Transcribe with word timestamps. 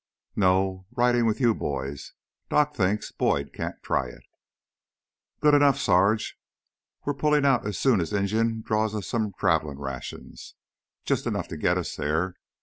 "No. 0.35 0.87
Ridin' 0.97 1.27
with 1.27 1.39
you 1.39 1.53
boys. 1.53 2.13
Doc 2.49 2.73
thinks 2.75 3.11
Boyd 3.11 3.53
can't 3.53 3.75
try 3.83 4.07
it." 4.07 4.23
"Good 5.41 5.53
enough, 5.53 5.77
Sarge. 5.77 6.39
We're 7.05 7.13
pullin' 7.13 7.45
out 7.45 7.71
soon 7.75 8.01
as 8.01 8.11
Injun 8.11 8.63
draws 8.63 8.95
us 8.95 9.05
some 9.05 9.31
travelin' 9.37 9.77
rations. 9.77 10.55
Jus' 11.05 11.27
enough 11.27 11.47
to 11.49 11.55
get 11.57 11.77
us 11.77 11.95
theah. 11.95 12.33